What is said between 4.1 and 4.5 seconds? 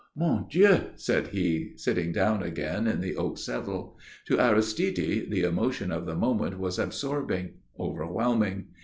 To